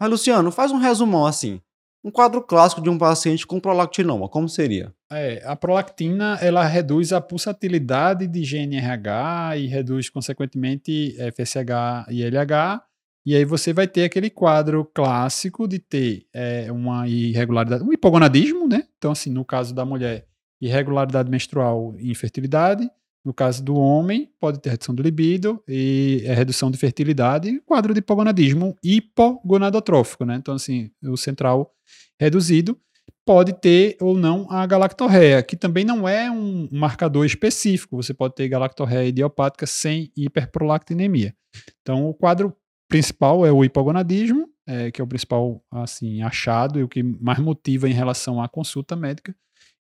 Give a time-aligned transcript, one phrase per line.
[0.00, 1.60] Mas, Luciano, faz um resumão assim.
[2.04, 4.92] Um quadro clássico de um paciente com prolactinoma, como seria?
[5.10, 12.82] É, a prolactina ela reduz a pulsatilidade de GNRH e reduz, consequentemente, FSH e LH.
[13.24, 18.68] E aí você vai ter aquele quadro clássico de ter é, uma irregularidade, um hipogonadismo,
[18.68, 18.82] né?
[18.98, 20.26] Então, assim, no caso da mulher,
[20.60, 22.86] irregularidade menstrual e infertilidade.
[23.24, 27.94] No caso do homem, pode ter redução do libido e é redução de fertilidade, quadro
[27.94, 30.36] de hipogonadismo hipogonadotrófico, né?
[30.36, 31.72] Então, assim, o central
[32.20, 32.78] reduzido
[33.24, 37.96] pode ter ou não a galactorreia, que também não é um marcador específico.
[37.96, 41.34] Você pode ter galactorreia idiopática sem hiperprolactinemia.
[41.80, 42.54] Então, o quadro
[42.88, 47.38] principal é o hipogonadismo, é, que é o principal assim achado e o que mais
[47.38, 49.34] motiva em relação à consulta médica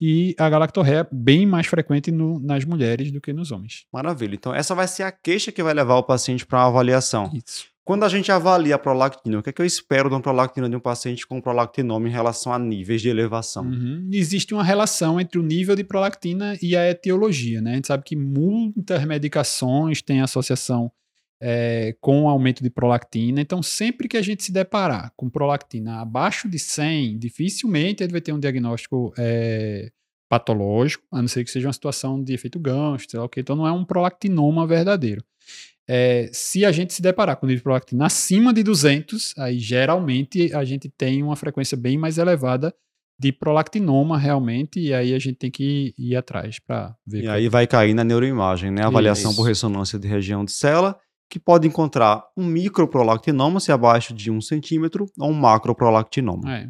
[0.01, 3.87] e a galactorreia bem mais frequente no, nas mulheres do que nos homens.
[3.93, 4.35] Maravilha.
[4.35, 7.31] Então, essa vai ser a queixa que vai levar o paciente para uma avaliação.
[7.33, 7.67] Isso.
[7.87, 10.69] Quando a gente avalia a prolactina, o que, é que eu espero de uma prolactina
[10.69, 13.65] de um paciente com prolactinoma em relação a níveis de elevação?
[13.65, 14.11] Uhum.
[14.13, 17.71] Existe uma relação entre o nível de prolactina e a etiologia, né?
[17.71, 20.91] A gente sabe que muitas medicações têm associação
[21.41, 23.41] é, com aumento de prolactina.
[23.41, 28.21] Então, sempre que a gente se deparar com prolactina abaixo de 100, dificilmente ele vai
[28.21, 29.91] ter um diagnóstico é,
[30.29, 33.41] patológico, a não ser que seja uma situação de efeito gancho, sei lá o que.
[33.41, 35.23] Então, não é um prolactinoma verdadeiro.
[35.89, 40.53] É, se a gente se deparar com nível de prolactina acima de 200, aí geralmente
[40.53, 42.75] a gente tem uma frequência bem mais elevada
[43.19, 47.25] de prolactinoma realmente, e aí a gente tem que ir, ir atrás para ver.
[47.25, 48.85] E aí vai cair na neuroimagem, né?
[48.85, 49.41] Avaliação Isso.
[49.41, 50.99] por ressonância de região de célula
[51.29, 56.53] que pode encontrar um microprolactinoma, se abaixo de um centímetro, ou um macroprolactinoma.
[56.53, 56.69] É.